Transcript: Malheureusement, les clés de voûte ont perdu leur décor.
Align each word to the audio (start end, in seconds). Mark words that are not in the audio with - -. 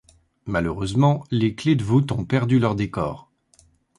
Malheureusement, 0.47 1.27
les 1.29 1.53
clés 1.53 1.75
de 1.75 1.83
voûte 1.83 2.11
ont 2.11 2.25
perdu 2.25 2.57
leur 2.57 2.73
décor. 2.73 3.29